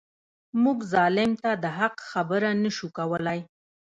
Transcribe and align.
موږ 0.63 0.77
ظالم 0.93 1.31
ته 1.41 1.49
د 1.63 1.65
حق 1.77 1.95
خبره 2.11 2.49
نه 2.63 2.69
شو 2.77 2.87
کولای. 2.97 3.39